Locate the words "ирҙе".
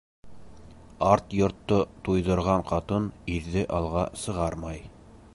3.35-3.63